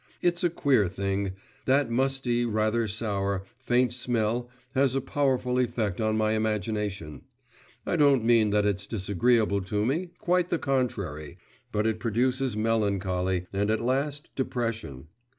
[0.19, 1.33] It's a queer thing;
[1.65, 7.21] that musty, rather sour, faint smell has a powerful effect on my imagination;
[7.85, 11.37] I don't mean that it's disagreeable to me, quite the contrary,
[11.71, 15.05] but it produces melancholy, and, at last, depression.